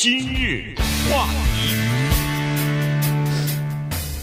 [0.00, 0.76] 今日
[1.10, 1.87] 话题，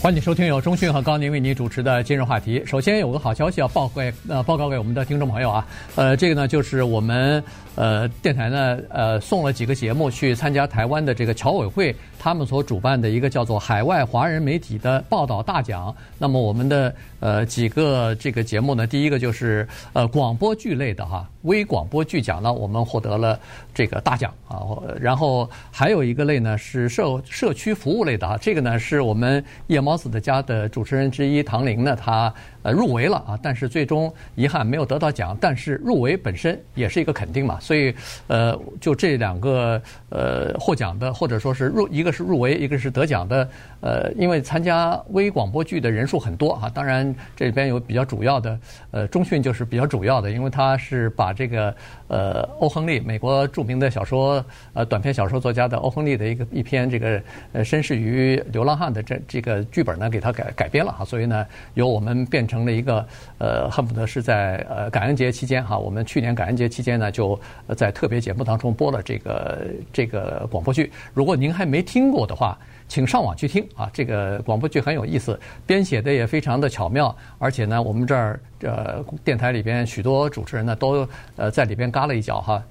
[0.06, 2.62] 欢迎收听由中讯和高宁为您主持的今日话题。
[2.64, 7.44] 首先有个好消息要报给呃报告给我们的听众朋友啊，呃，这个呢就是我们
[7.74, 15.96] 呃电台呢呃送了几个节目去参加台湾的这个侨委会他们所主办的一个叫做海外华人媒体的报道大奖。
[16.20, 21.28] 那么我们的呃几个这个节目呢，第一个就是呃广播剧类的哈。
[21.46, 23.40] 微广播剧奖呢，我们获得了
[23.74, 24.62] 这个大奖啊。
[25.00, 32.34] 然后还有一个类呢是社社区服务类的啊，这个呢是我们夜猫子的家的主持人之一唐玲呢，她
[32.66, 35.38] 呃入围了啊，但是最终遗憾没有得到奖。
[35.40, 37.94] 但是入围本身也是一个肯定嘛，所以
[38.26, 39.80] 呃就这两个
[40.10, 43.48] 呃获奖的或者说是入一个是入围，一个是得奖的
[43.82, 51.36] 呃，因为参加微广播剧的人数很多啊，当然这里边有比较主要的呃中讯就是比较主要的，因为他是把。
[51.36, 51.76] 这个
[52.08, 54.42] 呃，欧亨利，美国著名的小说
[54.72, 57.22] 呃短篇小说作家的欧亨利的一个一篇这个
[57.52, 63.06] 呃绅士与流浪汉的这这个剧本呢，给他改改编了哈，所以呢，由我们变成成了一个
[63.38, 67.38] 呃，恨不得是在呃感恩节期间哈，我们去年感恩节期间呢，就
[67.76, 70.90] 在特别节目当中播了这个这个广播剧。
[71.14, 82.62] 如果您还没听过的话，请上网去听啊，这个广播剧很有意思，编写的也非常的巧妙，而且呢，我们这儿呃电台里边许多主持人呢都呃在里边嘎了一脚哈，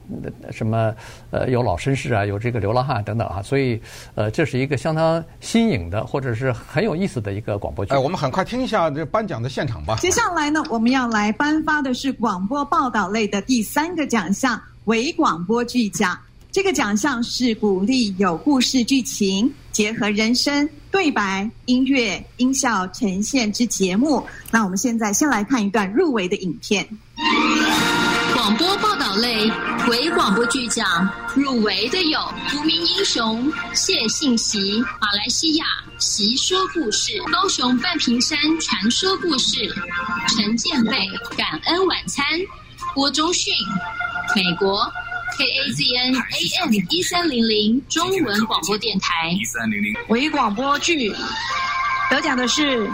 [0.51, 0.95] 什么
[1.31, 3.81] 呃有老绅士啊，有这个流浪汉等等啊，所以
[4.15, 7.93] 呃这是一个相当新颖的或者是很有意思的一个广播剧。
[7.93, 9.97] 哎，我们很快听一下这颁奖的现场吧。
[10.01, 16.17] 接下来呢，我们要来颁发的是广播报道类的第三个奖项——微广播剧奖。
[16.55, 24.25] 这个奖项是鼓励有故事剧情结合人声对白、音乐、音效呈现之节目。
[24.53, 26.87] 那我们现在先来看一段入围的影片。
[28.35, 29.51] 广播报道类
[29.89, 32.21] 为广播剧奖入围的有
[32.57, 35.65] 《无名英雄》、谢信息、马来西亚
[35.99, 39.59] 习说故事、高雄半屏山传说故事、
[40.29, 40.93] 陈建贝
[41.37, 42.25] 感恩晚餐、
[42.95, 43.53] 郭忠训、
[44.37, 44.89] 美国。
[45.37, 46.21] K A Z N A
[46.61, 51.13] M 一三零零中文广播电台，一三零零微广播剧
[52.09, 52.89] 得奖的是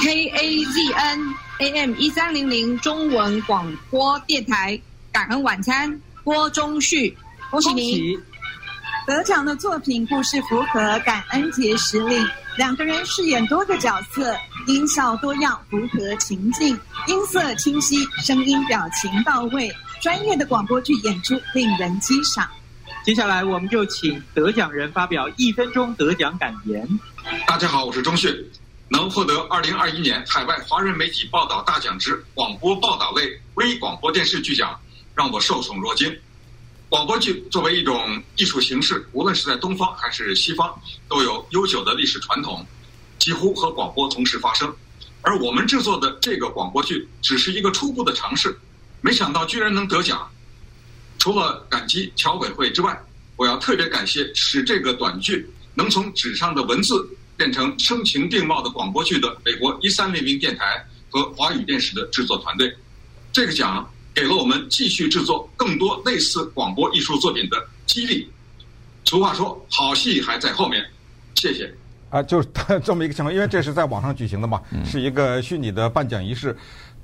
[0.00, 7.16] K A Z N A M 一三零零中文广播电台感恩晚餐郭忠旭，
[7.50, 8.16] 恭喜您！
[9.06, 12.24] 得奖的作品故事符合感恩节时令，
[12.56, 14.36] 两个人饰演多个角色，
[14.68, 16.78] 音效多样，符合情境，
[17.08, 19.68] 音色清晰，声音表情到位。
[20.00, 22.48] 专业的广播剧演出令人欣赏。
[23.04, 26.88] 接下来，我们就请得奖人发表一分钟得奖感言。
[27.46, 28.50] 大家好，我是钟旭，
[28.88, 34.78] 能获得二零二一年海外华人媒体报道大奖之广播报道类微广播电视剧奖，
[35.14, 36.18] 让我受宠若惊。
[36.88, 40.74] 广播剧作为一种艺术形式，无论是在东方还是西方，
[41.08, 42.66] 都有悠久的历史传统，
[43.18, 44.74] 几乎和广播同时发生。
[45.20, 48.58] 而我们制作的这个广播剧，只是一个初步的尝试。
[49.00, 50.30] 没想到居然能得奖，
[51.18, 53.00] 除了感激侨委会之外，
[53.36, 62.70] 我要特别感谢使这个短剧能从纸上的文字变成声情并茂的广播剧的美国一三零零电台和华语电视的制作团队。
[63.32, 68.28] 这个奖给了我们继续制作更多类似广播艺术作品的激励。
[69.04, 70.84] 俗话说，好戏还在后面。
[71.36, 71.72] 谢谢。
[72.10, 72.48] 啊，就是
[72.84, 76.54] 这么一个情况，因为这是在网上举行的嘛，是一个虚拟的颁奖仪式。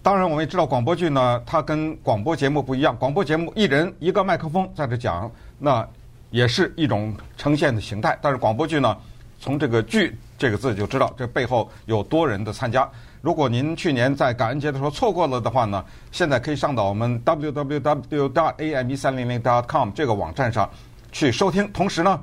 [0.03, 2.97] 当然，我们也知道广播剧呢，它跟广播节目不一样。
[2.97, 5.85] 广播节目一人一个麦克风在这讲，那
[6.31, 8.17] 也是一种呈现的形态。
[8.21, 8.97] 但是广播剧呢，
[9.41, 12.87] 从这个“剧”这个字就知道这背后有多人的参加。
[13.23, 20.71] 如果您去年在感恩节的时候错过了的话呢，现在可以上到我们 www.am1300.com 这个网站上
[21.11, 21.69] 去收听。
[21.73, 22.21] 同时呢，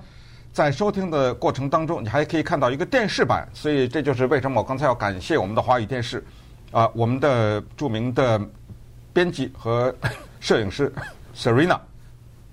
[0.53, 3.45] 在收听的过程当中，你还可以看到一个电视版。
[3.53, 6.23] 所以这就是为什么我刚才要感谢我们的华语电视。
[6.71, 8.41] 啊，我们的著名的
[9.11, 9.93] 编辑和
[10.39, 10.91] 摄影师
[11.35, 11.79] Serena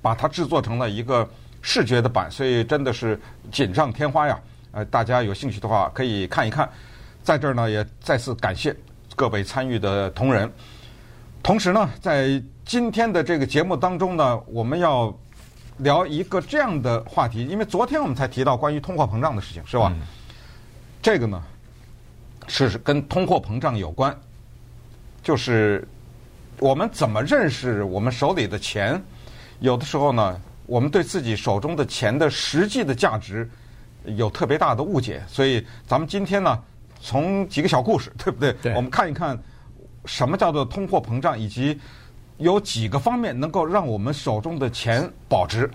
[0.02, 1.26] 把它制作成了一个
[1.62, 3.18] 视觉的版，所以真的是
[3.50, 4.38] 锦上添花呀！
[4.72, 6.68] 呃，大家有兴趣的话可以看一看。
[7.22, 8.76] 在这儿呢，也再次感谢
[9.16, 10.50] 各位参与的同仁。
[11.42, 15.14] 同时呢，在今天的这个节目当中呢，我们要
[15.80, 19.92] 聊一个这样的话题，因为昨天我们才提到关于通货膨胀的事情，是吧？
[19.94, 20.00] 嗯、
[21.02, 21.42] 这个呢。
[22.52, 24.12] 是跟通货膨胀有关，
[25.22, 25.86] 就是
[26.58, 29.00] 我们怎么认识我们手里的钱？
[29.60, 33.48] 有的时候呢，我们对自己手中的钱的实际的价值
[34.04, 35.22] 有特别大的误解。
[35.28, 36.60] 所以，咱们今天呢，
[37.00, 38.52] 从几个小故事，对不对？
[38.54, 38.74] 对。
[38.74, 39.40] 我们看一看
[40.04, 41.78] 什么叫做通货膨胀，以及
[42.40, 45.70] 有几个方面能够让我们手中的钱保值。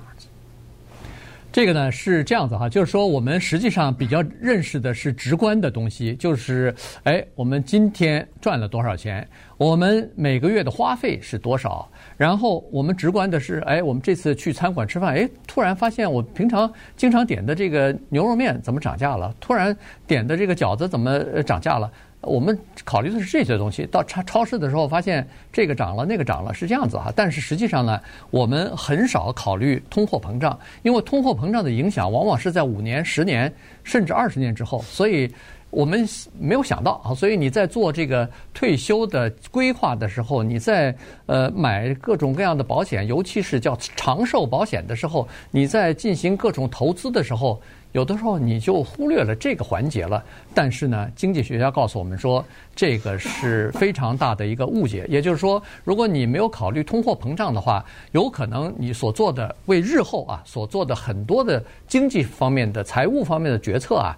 [1.51, 9.25] 这个呢是这样子哈，就是说我们实际上比较认识的是直观的东西，就是哎，我们今天赚了多少钱，
[9.55, 19.33] 我们每个月的花费是多少，然后我们直观的是，哎，我们这次去餐馆吃饭，哎，突然发现我平常经常点的这个牛肉面怎么涨价了？
[19.39, 19.73] 突然
[20.05, 21.89] 点的这个饺子怎么涨价了？
[22.25, 27.13] 我们考虑的是这些东西，到超超市的时候发现这个涨了，那个涨了，是这样子哈。
[27.15, 27.99] 但是实际上呢，
[28.31, 35.31] 我们很少考虑通货膨胀，因为通货膨胀的影响往往是在五年、十年甚至二十年之后，所以
[35.69, 36.07] 我们
[36.39, 37.13] 没有想到啊。
[37.13, 40.95] 所以你在做这个退休的规划的时候，你在
[41.27, 47.61] 呃买各种各样的保险，尤其是叫长寿保险的时候，你在进行各种投资的时候。
[47.95, 50.21] 有的时候你就忽略了这个环节了，
[50.53, 52.43] 但是呢，经济学家告诉我们说，
[52.75, 55.05] 这个是非常大的一个误解。
[55.07, 64.13] 也就是说，如果你没有考虑通货膨胀的话，有可能你所做的为日后啊所做的很多的经济方面的、财务方面的决策啊，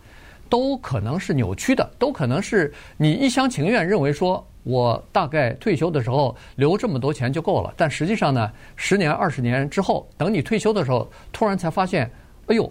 [0.50, 7.72] 都可能是扭曲的，都可能是你一厢情愿认为说，我大概退休的时候留这么多钱就够了。
[7.78, 12.10] 但实际上呢，十年、二十年之后，等你退休的时候，突然才发现，
[12.48, 12.68] 哎呦。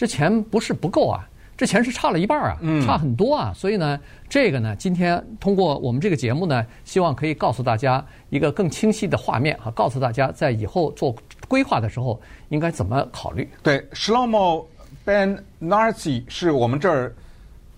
[0.00, 2.56] 这钱不是不够啊，这钱是差了一半啊，
[2.86, 3.52] 差很多啊。
[3.54, 4.00] 所以呢，
[4.30, 11.14] 这个呢，今天通过我们这个节目呢，希望可以告诉大家一个更清晰的画面啊，告诉大家在以后做
[11.48, 12.18] 规划的时候
[12.48, 13.46] 应该怎么考虑。
[13.62, 14.64] 对，Shlomo
[15.04, 17.14] Ben Narzi 是我们这儿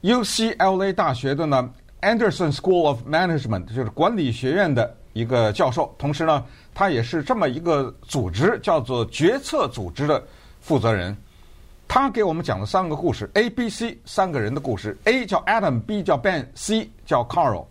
[0.02, 1.68] UCLA 大学的呢
[2.02, 10.22] Anderson School of Management，就是管理学院的一个教授，同时呢，他也是这么一个组织叫做决策组织的
[10.60, 11.16] 负责人。
[11.94, 14.96] 他给我们讲了三个故事，A、B、C 三个人的故事。
[15.04, 17.66] A 叫 Adam，B 叫 Ben，C 叫 Carl。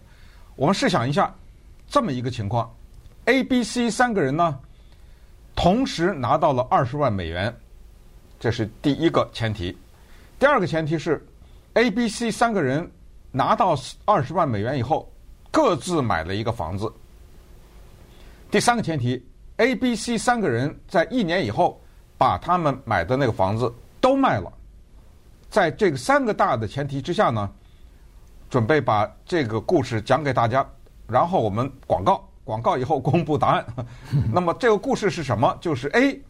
[0.56, 1.33] 我们试想一下，
[1.88, 2.71] 这么一个情况
[3.25, 4.59] ：A、B、C 三个人呢，
[5.56, 7.51] 同时拿到了二十万美元，
[8.39, 9.75] 这是第一个前提。
[10.38, 11.25] 第二个前提是
[11.74, 12.88] ，A、B、C 三个人
[13.31, 13.75] 拿到
[14.06, 15.12] 二十万美元以后，
[15.50, 16.94] 各自买了一个房子。
[18.51, 19.25] 第三个前提
[19.57, 21.81] ，A、B、C 三个人在一年以后
[22.19, 23.74] 把他们买的那个房子。
[24.12, 24.52] 都卖了，
[25.50, 27.50] 在这个三个大的前提之下呢，
[28.50, 30.68] 准备把这个故事讲给大家，
[31.08, 33.66] 然后我们广告，广告以后公布答案。
[34.34, 35.58] 那么这个故事是什么？
[35.62, 36.22] 就是 A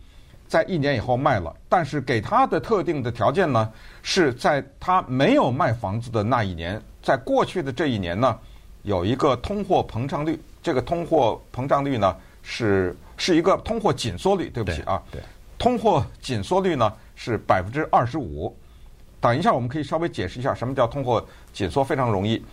[0.47, 3.71] 在一年以后卖了，但是给他的特定的条件呢，
[4.03, 8.37] 是在他没有卖房子的那一年，在过去的这一年呢，
[8.83, 15.19] 有一个通货膨胀率，这个通货膨胀率呢是是一个通货紧缩率，对不起啊，对，
[15.61, 16.91] 通货紧缩率呢。
[17.23, 18.57] 是百分之二十五。
[19.19, 21.23] 等一下，我们可以稍微解释一下什么叫通货
[21.53, 22.43] 紧缩，非常容易。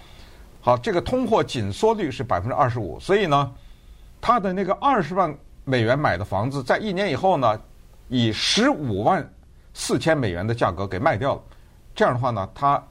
[0.60, 3.50] 好，这个通货紧缩率是百分之二十五，所以呢，
[4.20, 5.34] 他的那个二十万
[5.64, 7.58] 美元买的房子，在一年以后呢，
[8.08, 9.26] 以十五万
[9.72, 11.40] 四千美元的价格给卖掉了。
[11.94, 12.82] 这样的话呢，他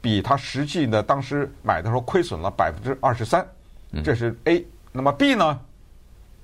[0.00, 3.46] 比他实际的当时买的时候亏损了百分之二十三。
[4.02, 4.64] 这是 A。
[4.90, 5.60] 那么 B 呢，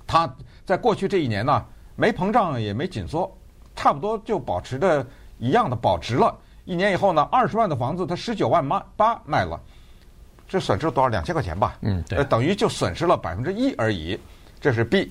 [0.05, 0.31] 他
[0.67, 1.65] 在过去这一年呢，
[1.97, 3.29] 没膨胀也没紧缩。
[3.75, 5.05] 差不多就保持着
[5.37, 6.35] 一样的保值了。
[6.65, 9.59] 一年以后呢，二十万的房子，他十九万八卖了，
[10.47, 11.07] 这损失了多少？
[11.07, 11.77] 两千块钱吧。
[11.81, 12.23] 嗯，对。
[12.23, 14.19] 等于就损失了百分之一而已。
[14.59, 15.07] 这是 B，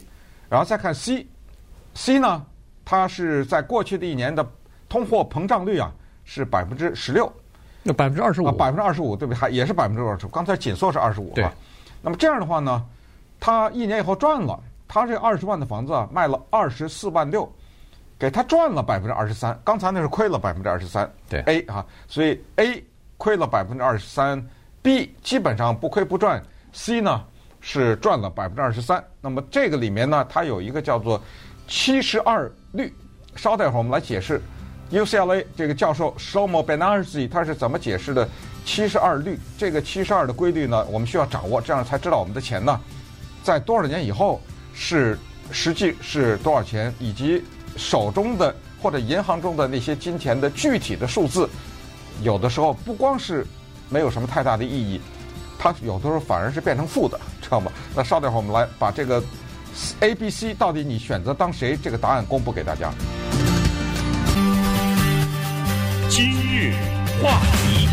[0.49, 2.45] 然后再看 C，C 呢，
[2.85, 4.45] 它是在过去的一年的
[4.89, 5.93] 通货膨胀率啊
[6.25, 7.33] 是百分之十六，
[7.85, 9.39] 那百分之二十五，百分之二十五，对不对？
[9.39, 10.29] 还也是百分之二十五。
[10.31, 11.33] 刚才紧缩是二十五。
[11.37, 11.49] 对。
[12.03, 12.85] 那么这样的话呢，
[13.39, 17.51] 他一年以后赚了，他这二十万的房子啊卖了二十四万六。
[18.19, 21.07] 给他赚了百分之二十三，刚才那是亏了百分之二十三。
[21.29, 22.83] 对，A 啊，所以 A
[23.19, 24.43] 亏了百分之二十三
[24.81, 27.23] ，B 基本上不亏不赚，C 呢
[27.61, 29.05] 是赚了百分之二十三。
[29.21, 31.21] 那么这个里面呢，它有一个叫做
[31.69, 32.91] 七十二律。
[33.35, 34.41] 稍待会儿我们来解释
[34.91, 38.27] UCLA 这个教授 Shlomo Ben Arzi 他是怎么解释的
[38.65, 39.39] 七十二律。
[39.59, 42.81] 这个七十二的规律呢，我们需要掌握，这样才知道我们的钱呢，
[43.43, 44.41] 在多少年以后
[44.77, 45.19] 是
[45.51, 47.43] 实际是多少钱，以及。
[47.79, 51.47] 手中的或者银行中的那些金钱的具体的数字，
[52.23, 53.47] 有的时候不光是
[53.91, 54.99] 没有什么太大的意义，
[55.59, 57.71] 它有的时候反而是变成负的，知道吗？
[57.95, 59.23] 那稍等会儿我们来把这个
[60.01, 62.91] A、B、C 到底你选择当谁这个答案公布给大家。
[66.09, 66.73] 今日
[67.23, 67.89] 话题，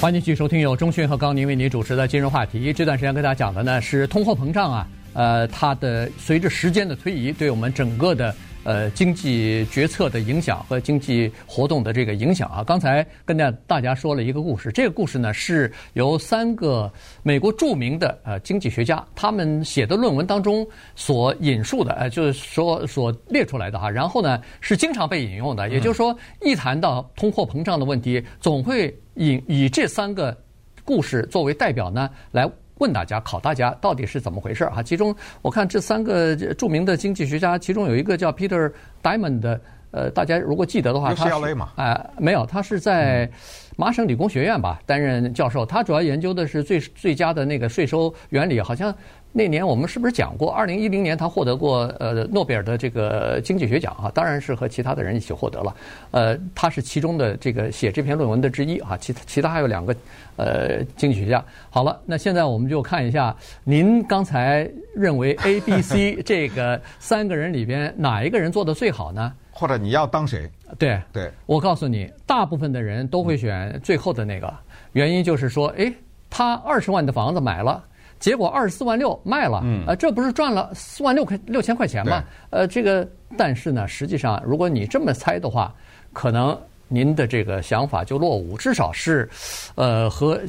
[0.00, 2.72] 欢迎继续收听由钟讯和高宁为您主持的今日话题。
[2.72, 4.84] 这段时间跟大家讲的呢是通货膨胀啊。
[5.14, 12.64] 呃，它的随着时间的推移，对我们整个的呃经济决策的影响和经济活动的这个影响啊。
[12.64, 16.92] 刚才跟大大家说了一个故事，这个故事呢是由三个
[17.22, 20.66] 美国著名的呃经济学家他们写的论文当中
[20.96, 23.88] 所引述的，呃就是说所列出来的哈。
[23.88, 30.36] 然后呢是经常被引用的，也就是说一谈到通货膨胀的问题，总会引以这三个
[30.84, 32.50] 故事作为代表呢来。
[32.84, 34.82] 问大家，考大家到底是怎么回事啊？
[34.82, 38.70] 其中我看这三个著名的经济学家，其中有一个叫 Peter
[39.02, 39.58] Diamond 的，
[39.94, 41.34] 呃，大家如果记得的话，他是
[41.76, 43.30] 哎，没有，他是在
[43.76, 48.92] 麻省理工学院吧担任教授，他主要研究的是最最佳的那个税收原理，好像。
[49.36, 50.48] 那年我们是不是讲过？
[50.48, 55.74] 二零一零年他获得过呃诺贝尔的这个经济学奖啊，当然是和其他的人一起获得了。
[56.12, 59.92] 呃，他是其中的这个写这篇论文的之一啊，其其他还有两个
[60.36, 61.44] 呃经济学家。
[61.68, 63.34] 好了，那现在我们就看一下，
[63.64, 69.32] 您刚才认为 A、B、C 这个三个人里边哪一个人做的最好呢？
[69.54, 70.50] 或者你要当谁？
[70.78, 74.52] 对对，我告诉你，大部分的人都会选最后的那个，
[74.92, 75.92] 原因就是说，诶，
[76.28, 77.82] 他二十万的房子买了。
[78.20, 82.24] 结果二十四万六卖了，呃，这不是赚了四万六块六千块钱吗？
[82.48, 83.06] 呃，这个，
[83.36, 85.74] 但是呢，实际上，如果你这么猜的话，
[86.12, 86.58] 可能
[86.88, 89.28] 您的这个想法就落伍，至少是，
[89.74, 90.40] 呃，和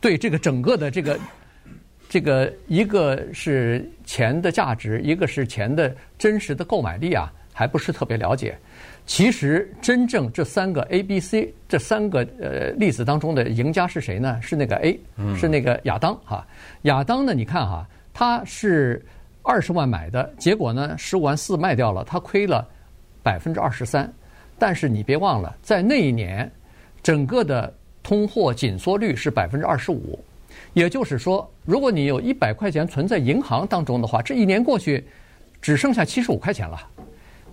[0.00, 1.18] 对这个整个的这个
[2.08, 8.58] 这个一个是钱的价值，一个是钱的真实的购买力啊，还不是特别了解。
[9.06, 14.38] 其实，真正这三个 A、B、C 这三个呃例子当中的赢家是谁呢？
[14.42, 14.98] 是那个 A，
[15.36, 16.46] 是那个亚当哈。
[16.82, 19.04] 亚当呢，你看哈，他是
[19.42, 22.66] 二十万买的，结果呢十五万四卖掉了，他亏了
[23.22, 24.10] 百分之二十三。
[24.58, 26.50] 但是你别忘了，在那一年，
[27.02, 30.18] 整个的通货紧缩率是百分之二十五，
[30.72, 35.04] 也就是说，如果你有一百块钱存在银行当中的话，这一年过去
[35.60, 36.88] 只剩下七十五块钱了。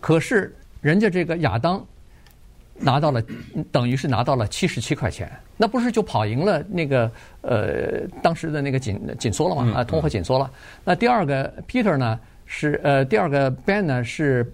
[0.01, 0.53] 可是。
[0.81, 1.85] 人家这个亚当
[2.79, 3.21] 拿到了，
[3.71, 9.71] 等于是拿到了七十七块钱，那不是就跑赢了那个呃当时的那个紧紧缩了吗？
[9.75, 10.51] 啊，通货紧缩了。
[10.83, 14.51] 那第二个 Peter 呢是呃第二个 Ben 呢是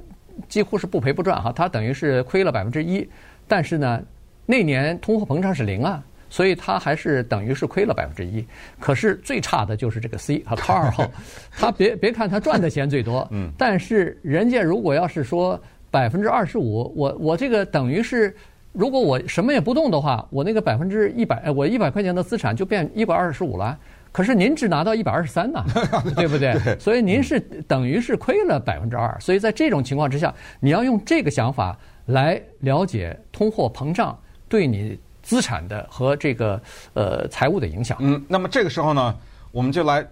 [0.50, 3.08] 几乎是不赔不赚哈，他等于是亏了百分之一，
[3.48, 4.04] 但是呢
[4.46, 8.46] 那年通货膨胀是零啊，所以他还是等于是亏了百分之一。
[8.80, 11.10] 可是最差的就是这个 C 和 Carl，
[11.52, 15.60] 他别别看他赚的钱最多， 嗯，但是人家如果要是说。
[15.90, 18.36] 百分之二十五，我我这个等于是，
[18.74, 23.76] 如果我什么也不动的话，我那个百分之一百，我一百块钱的资产就变一百二十五了。
[24.12, 25.64] 可是您只拿到一百二十三呢，
[26.14, 26.54] 对不对？
[26.62, 29.18] 对，所以您是等于是亏了百分之二。
[29.22, 31.76] 所以在这种情况之下，你要用这个想法
[32.08, 34.16] 来了解通货膨胀
[34.50, 36.62] 对你资产的和这个
[36.94, 37.98] 呃财务的影响。
[38.00, 39.14] 嗯，那么这个时候呢，
[39.52, 40.08] 我们就来。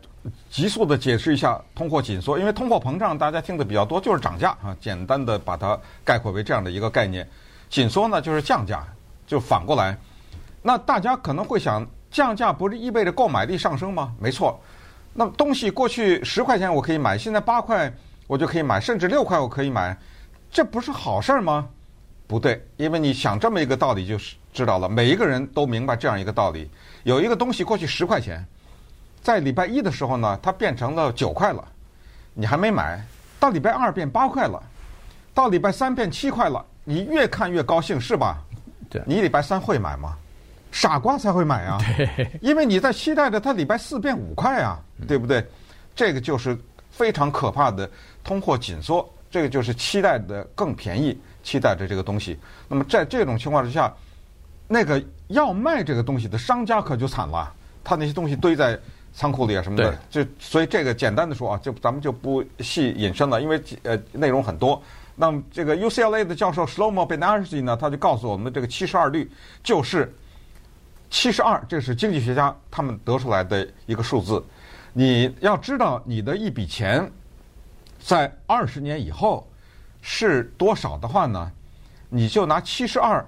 [0.50, 4.76] 急速的解释一下通货紧缩，因为通货膨胀大家听的比较多，就是涨价啊。
[4.82, 7.30] 简单的把它概括为这样的一个概念，
[7.70, 8.84] 紧缩呢就是降价，
[9.28, 9.96] 就反过来。
[10.64, 14.16] 那大家可能会想，降价不是意味着购买力上升吗？
[14.20, 14.60] 没错。
[15.14, 17.94] 那么东西过去十块钱我可以买，现在八块
[18.26, 19.96] 我就可以买，甚至六块我可以买，
[20.50, 21.68] 这不是好事儿吗？
[22.26, 26.72] 不对，因为你想这么一个道理，就是知道了，每一个人都明白这样一个道理：
[27.04, 28.44] 有一个东西过去十块钱。
[29.22, 31.68] 在礼拜一的时候呢，它变成了九块了，
[32.34, 33.06] 你还没买，
[33.38, 34.64] 到礼拜二变八块了，
[35.34, 38.38] 到礼拜三变七块了，你越看越高兴是吧？
[38.90, 40.16] 对，你礼拜三会买吗？
[40.72, 41.78] 傻瓜才会买啊！
[41.98, 45.46] 对，因为你在期待着它礼拜四变五块啊，对不对？
[45.96, 46.58] 这个就是
[46.92, 47.90] 非常可怕的
[48.24, 52.38] 通货紧缩，这个就是期待的更便宜，期待着这个东西。
[52.68, 53.92] 那么在这种情况之下，
[54.68, 57.54] 那个要卖这个东西的商家可就惨了，
[57.84, 58.80] 他那些东西堆在。
[59.18, 64.84] 仓库里啊什么的，就所以这个简单的说啊，就咱们就不细引申了，因为呃内容很多。
[65.16, 69.32] 那么这个 UCLA 的教授 Shlomo Bernardsky 呢，他就告诉我们，这个七十二率
[69.64, 70.14] 就是
[71.10, 74.44] 七十二，这是经济学家他们得出来的一个数字。
[74.92, 77.10] 你要知道你的一笔钱
[77.98, 79.48] 在二十年以后
[80.02, 81.50] 是多少的话呢，
[82.10, 83.26] 你就拿七十二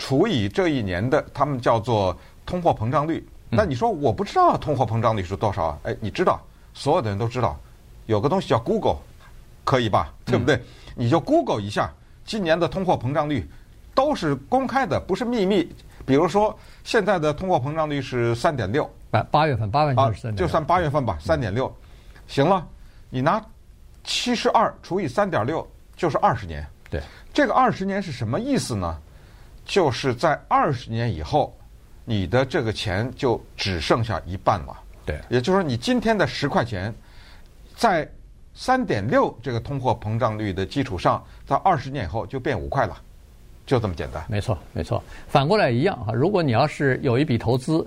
[0.00, 2.16] 除以这一年的，他们叫做
[2.46, 3.24] 通货膨胀率。
[3.50, 5.78] 那你说我不知道通货膨胀率是多少啊？
[5.82, 6.40] 哎，你知道，
[6.72, 7.60] 所有的人都知道，
[8.06, 8.96] 有个东西叫 Google，
[9.62, 10.10] 可以吧？
[10.24, 10.56] 对不对？
[10.56, 10.62] 嗯、
[10.94, 11.92] 你就 Google 一下
[12.24, 13.46] 今年的通货膨胀率，
[13.94, 15.68] 都是公开的，不是秘密。
[16.06, 21.70] 比如说现在的通货膨胀率是三点六，八八月份八月份是三点六，就算八月份吧，三点六，
[22.26, 22.66] 行了，
[23.10, 23.44] 你拿
[24.02, 25.64] 七十二除以三点六
[25.94, 26.66] 就是二十年。
[26.88, 27.02] 对，
[27.34, 28.98] 这个二十年是什么意思呢？
[29.64, 31.56] 就是在二十年以后。
[32.02, 34.76] 你的这个钱就只剩下一半了，
[35.06, 36.92] 对，也就是说，你今天的十块钱，
[37.76, 38.08] 在
[38.52, 43.00] 三点六这个通货膨胀率的基础上，在二十年以后就变五块了，
[43.64, 44.24] 就这么简单。
[44.28, 45.00] 没错，没错。
[45.28, 47.86] 反过来一样哈，如果你要是有一笔投资，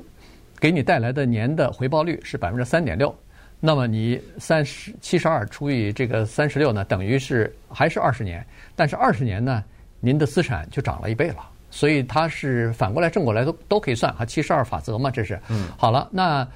[0.58, 3.14] 给你带来的年的回报率是百分之三点六，
[3.60, 8.46] 那么你三十七十二除以这个三十六呢，等于是还是二十年。
[8.74, 9.62] 但是二十年呢，
[10.00, 11.50] 您的资产就涨了一倍了。
[11.74, 15.40] 所以它是反过来正过来都都可以算哈，七十二法则嘛，这是。
[15.50, 15.68] 嗯。
[15.78, 16.48] 好了，那。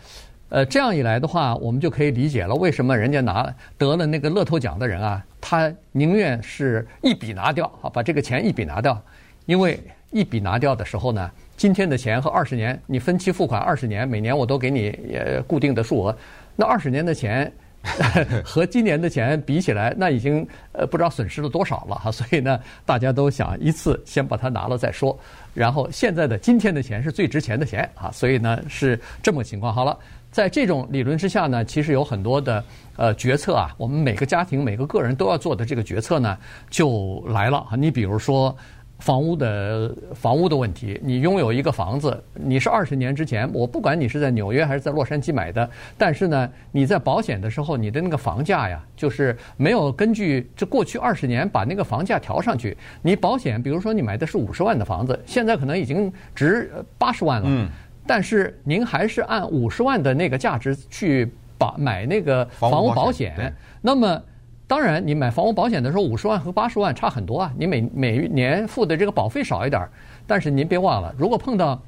[0.50, 8.98] 呃，这样一来的话，我们就可以理解了为什么人家拿得了那个乐透奖的人啊，他宁愿是一笔拿掉，啊把这个钱一笔拿掉，
[9.46, 9.78] 因为
[10.10, 16.18] 一笔拿掉的时候呢，今天的钱和二十年你分期付款二十年，每年我都给你呃固定的数额，
[16.56, 17.52] 那二十年的钱
[18.44, 25.17] 和今年的钱比起来，那已经呃不知道损失了多少了哈，所以呢，大家都想一次先把它拿了再说，
[25.53, 29.74] 然后现在的今天的钱是最值钱的钱啊，所以呢是这么个情况。
[29.74, 29.98] 好了。
[30.29, 32.63] 在这种理论之下呢，其实有很多的
[32.98, 36.38] 呃决策啊，我们每个家庭、每个个人都要做的这个决策呢，
[36.70, 37.65] 就来了。
[37.77, 38.56] 你比如说
[39.00, 52.75] 房屋的房屋的问题，你拥有一个房子，你是二十年之前，我不管你是在纽约还是在洛杉矶买的，但是呢，你在保险的时候，你的那个房价呀，就是没有根据这过去二十年把那个房价调上去。
[53.01, 57.48] 你保险，比如说你买的是五十万的房子，现在可能已经值八十万了。
[57.50, 57.70] 嗯。
[58.10, 64.24] 但是您还是按五十万的那个价值去把买那个房屋保险，那么
[64.68, 69.90] 当然你买房屋保险的时候，五十万和八十万差很多啊，你每每年付的这个保费少一点儿，
[70.28, 71.82] 但是您别忘了，如果碰到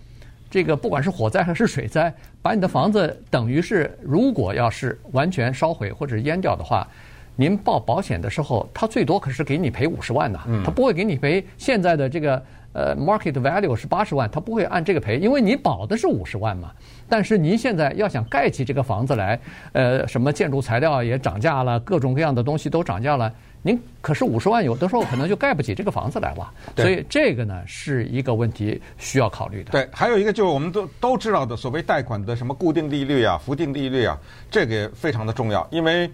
[0.50, 6.88] 这个不管是火灾还是水灾，把你的房子等于是如果要是完全烧毁或者淹掉的话，
[7.36, 12.41] 您报保险的时候，他最多可是给你赔五十万呐，他不会给你赔现在的这个。
[12.71, 16.71] 呃，market value 是八十万，他不会按这个赔，因为你保的是五十万嘛。
[17.09, 19.39] 但是您现在要想盖起这个房子来，
[19.73, 26.53] 呃，什么建筑材料也涨价了，各种各样的东西都涨价了，您可是五十万，有的时候可能就盖不起这个房子来吧。
[26.75, 29.71] 所以这个呢是一个问题需要考虑的。
[29.71, 34.17] 对，还有一个就是我们都都知道的所谓贷款的什么固定利率啊、浮定利率啊，
[34.51, 36.09] 这个也非常的重要，因为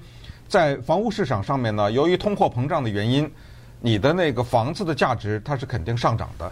[0.47, 3.29] 在房屋市场上面呢，由于通货膨胀的原因。
[3.81, 6.51] 你的那个房子的价值，它是肯定上涨的，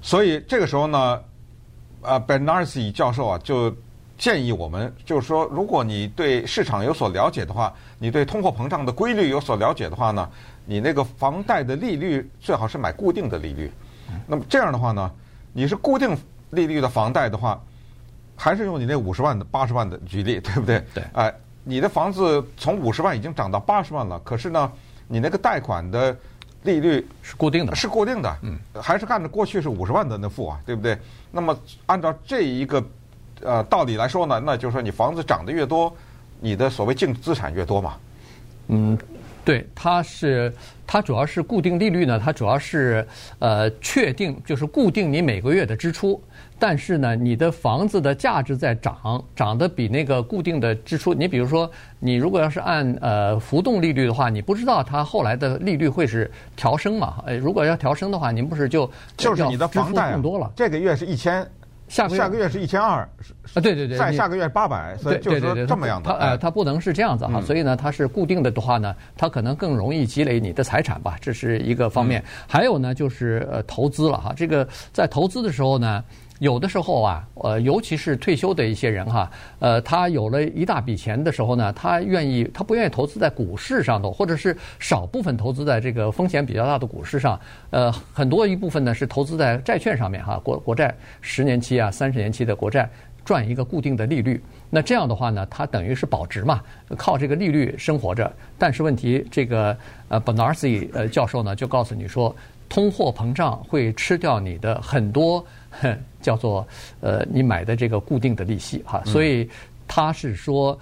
[0.00, 1.20] 所以这个时候呢，
[2.02, 3.74] 呃 Bernarsi 教授啊，就
[4.18, 10.28] 建议我们，就是说，如果你对市场有所了解的话，你对通货膨胀的规律有所了解的话呢，
[10.64, 13.72] 你那个房贷的利率最好是买固定的利率。
[14.26, 15.10] 那么这样的话呢，
[15.52, 16.16] 你是固定
[16.50, 17.60] 利率的房贷的话，
[18.36, 20.84] 还是用你那五十万的、八十万的举例，对不对？
[20.94, 21.02] 对。
[21.14, 21.34] 哎、呃，
[21.64, 24.70] 你的房子从五十万已经涨到八十万了，可是呢，
[25.08, 26.16] 你那个贷款的
[26.62, 30.96] 利率是固定的，是固定的，嗯，还是按照过去是五十万的那付啊，对不对？
[31.30, 32.84] 那么按照这一个
[33.42, 35.94] 呃道理来说呢，那就是说你房子涨得越多，
[36.40, 37.94] 你的所谓净资产越多嘛。
[38.68, 38.96] 嗯，
[39.44, 40.52] 对，它是
[40.86, 43.06] 它主要是固定利率呢，它主要是
[43.38, 46.22] 呃确定就是固定你每个月的支出。
[46.58, 57.16] 但是呢，你的房子的价值在涨，涨得比那个固定的支出，你比如说，你如果要是按呃浮动利率的话，你不知道它后来的利率会是调升嘛？
[57.26, 60.48] 呃，如果要调升的话，您不是就就是你的房贷更多了？
[60.54, 61.44] 这个月是一千，
[61.92, 66.10] 下个月下个月是一千二，啊，对对对，再下个月八百，所以就是说这么样的。
[66.10, 72.24] 它呃，它不能是这样子哈，所以呢，它是固定的的话呢，它可能更容易积累你的财产吧，这是一个方面。
[72.48, 76.02] 还有呢，就是呃投资了哈，这个在投资的时候呢。
[76.38, 87.38] 有的时候啊，呃，尤其是退休的一些人哈，呃，他有了一大笔钱的时候呢，他愿意，他不愿意投资在股市上头，或者是少部分投资在这个风险比较大的股市上，
[87.70, 92.90] 呃，很多一部分呢是投资在债券上面哈，国国债十年期啊、三十年期的国债
[93.24, 96.60] 赚一个固定的利率，那这样的话呢，它等于是保值嘛，
[96.96, 98.32] 靠这个利率生活着。
[98.58, 99.76] 但是问题，这个
[100.08, 102.34] 呃，Bernanke 呃教授呢就告诉你说，
[102.68, 105.44] 通货膨胀会吃掉你的很多。
[106.22, 106.66] 叫做
[107.00, 109.46] 呃，你买的这个固定的利息哈，所以
[109.86, 110.78] 他是说，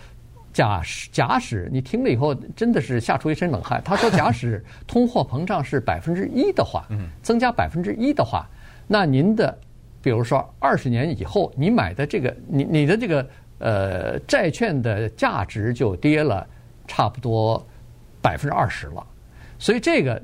[0.52, 3.82] 假使假使你听了以后真的是吓出一身冷汗。
[3.84, 6.86] 他说，假使通货膨胀是 百分之一的话，
[7.22, 8.48] 增加百分之一的话，
[8.86, 9.58] 那您的
[10.02, 13.26] 比如说二十年以后你买的这个你你的这个
[13.58, 16.46] 呃债券的价值就跌了
[16.86, 17.60] 差不多
[18.20, 19.04] 百分之二十了，
[19.58, 20.22] 所以这个。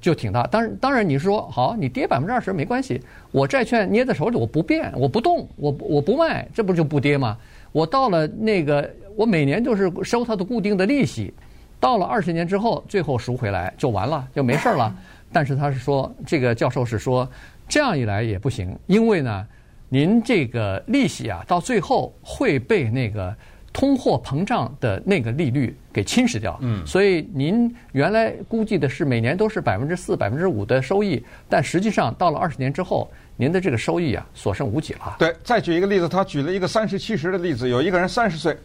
[0.00, 7.36] 就挺大，当然当然你是说好，你跌百分之二十没关系，我债券捏在手里我不变，我不动，我我不卖，这不就不跌吗？
[7.72, 11.34] 我到了那个，我每年就是收它的固定的利息，
[11.80, 14.94] 到了二十年之后，最后赎回来就完了，就没事了。
[15.32, 17.28] 但是他是说，这个教授是说，
[17.68, 19.46] 这样一来也不行，因为呢，
[19.88, 23.34] 您这个利息啊，到最后会被那个。
[23.78, 26.58] 通货膨胀的那个利率给侵蚀掉。
[26.62, 35.14] 嗯，所以您原来估计的是每年都是百分之四、百分之五的收益，但实际上到了二十年之后，您的这个收益啊，所剩无几了。
[35.16, 38.58] 对，再举一个例子，他举了一个三十七十的例子，有一个人三十岁，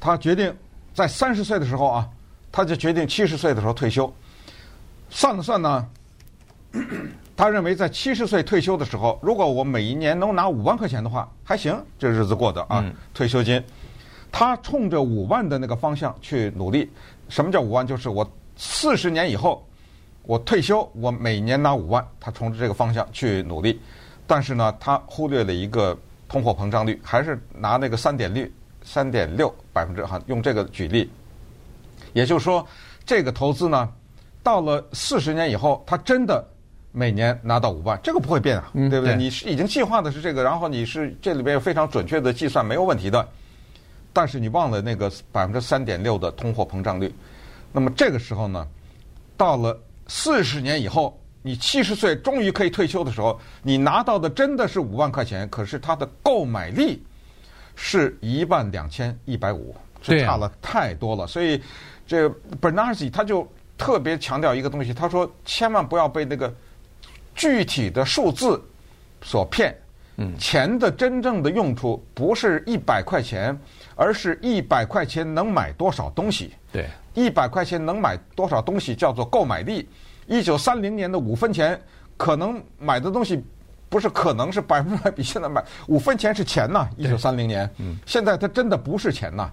[0.00, 0.52] 他决定
[0.92, 2.08] 在三十岁的时候啊，
[2.50, 4.12] 他就决定七十岁的时候退休。
[5.10, 5.86] 算了算呢，
[7.36, 13.62] 他认为在七十岁退休的时候，如果我每一年能拿五万块钱的话，还行，这日子过得啊，退休金。
[14.38, 16.90] 他冲着五万的那个方向去努力。
[17.30, 17.86] 什么叫五万？
[17.86, 19.66] 就是我四十年以后，
[20.24, 22.06] 我退休，我每年拿五万。
[22.20, 23.80] 他冲着这个方向去努力，
[24.26, 28.46] 但是呢，他忽略了一个通货膨胀率，还是拿那个三点六、
[28.84, 31.10] 三点六百分之哈，用这个举例。
[32.12, 32.62] 也就是说，
[33.06, 33.90] 这个投资呢，
[34.42, 36.46] 到了四十年以后，他真的
[36.92, 39.16] 每年拿到五万，这个不会变啊，对不对？
[39.16, 43.26] 你是已经计划的是这个，然后你是这里边有非常准确的计算，没有问题的。
[44.16, 47.14] 但是你忘了那个百分之三点六的通货膨胀率，
[47.70, 48.66] 那么这个时候呢，
[49.36, 57.04] 到了四十年以后，你七十岁终于可以退休的时候，你拿到的真的是五万块钱，可是它的购买力
[57.74, 61.26] 是一万两千一百五，是差了太多了。
[61.26, 61.60] 所以
[62.06, 62.26] 这
[62.58, 66.50] Bernanke 他就特别强调一个东西，他说千万不要被那个
[67.34, 68.58] 具体的数字
[69.20, 69.78] 所骗。
[70.18, 73.58] 嗯，钱的真正的用处不是一百块钱，
[73.94, 76.54] 而是一百块钱能买多少东西。
[76.72, 79.88] 对，一百块钱能买多少东西叫做购买力。
[80.26, 81.80] 一九三零年的五分钱
[82.16, 83.44] 可能买的东西
[83.88, 86.88] 不是可能是百分之百比现在买五分钱是钱呐。
[86.96, 89.50] 一九三零年，嗯，现在它真的不是钱呐。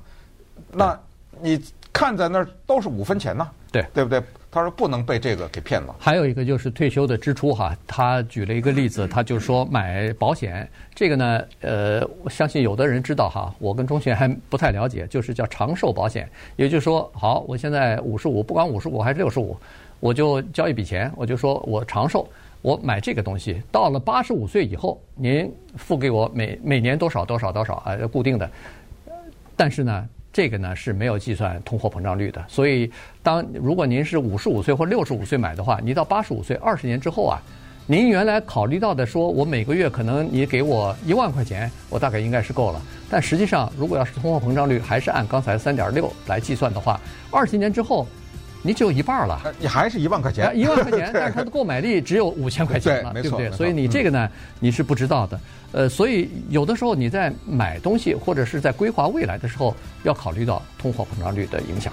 [0.72, 1.00] 那
[1.42, 1.62] 你
[1.94, 4.22] 看在那儿都是五分钱呐，对，对不对？
[4.52, 5.96] 他说不能被这个给骗了。
[6.00, 16.30] 还有一个就是退休的支出哈，他举了一个例子，他就说买保险，这个呢，呃，我相信有的人知道哈，我跟钟迅还不太了解，就是叫长寿保险。
[16.56, 19.56] 也就是说，好，我现在五十五，不管五十五还是六十五，
[20.00, 22.28] 我就交一笔钱，我就说我长寿，
[22.62, 28.50] 我买这个东西，到了八十五岁以后，您付给我每每年多少多少多少啊，固定的。
[29.56, 30.08] 但是呢。
[30.34, 32.92] 这个呢是没有计算通货膨胀率的，所以
[33.22, 37.40] 当如果您是五十五岁或六十五岁买的话，你到八十五岁二十年之后啊，
[37.86, 42.82] 您原来考虑到的说，我每个月可能你给我一万块钱，我大概应该是够了。
[43.10, 48.08] 但实际上，如果要是通货膨胀率还是按刚才三点六来计算的话，二十年之后。
[48.66, 53.52] 你只有一半了，你还是一万块钱，一万块钱， 但是它的购买力只有五千块钱了，对，对不对？
[53.52, 55.40] 所以你这个呢，你是不知道的。
[55.74, 61.92] 呃，所以有的时候你在买东西或者是在规划未来的时候，要考虑到通货膨胀率的影响。